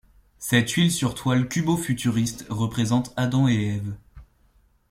Cette 0.39 0.71
huile 0.71 0.89
sur 0.91 1.13
toile 1.13 1.47
cubo-futuriste 1.47 2.47
représente 2.49 3.13
Adam 3.17 3.47
et 3.47 3.75
Ève. 3.75 3.93